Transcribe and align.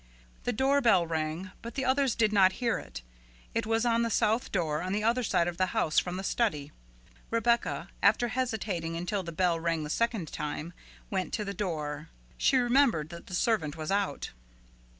The 0.45 0.51
doorbell 0.51 1.05
rang, 1.05 1.51
but 1.61 1.75
the 1.75 1.85
others 1.85 2.15
did 2.15 2.33
not 2.33 2.53
hear 2.53 2.79
it; 2.79 3.03
it 3.53 3.67
was 3.67 3.85
on 3.85 4.01
the 4.01 4.09
south 4.09 4.51
door 4.51 4.81
on 4.81 4.93
the 4.93 5.03
other 5.03 5.21
side 5.21 5.47
of 5.47 5.57
the 5.57 5.67
house 5.77 5.99
from 5.99 6.17
the 6.17 6.23
study. 6.23 6.71
Rebecca, 7.29 7.87
after 8.01 8.29
hesitating 8.29 8.97
until 8.97 9.21
the 9.21 9.31
bell 9.31 9.59
rang 9.59 9.83
the 9.83 9.91
second 9.91 10.29
time, 10.33 10.73
went 11.11 11.33
to 11.33 11.45
the 11.45 11.53
door; 11.53 12.09
she 12.35 12.57
remembered 12.57 13.09
that 13.09 13.27
the 13.27 13.35
servant 13.35 13.77
was 13.77 13.91
out. 13.91 14.31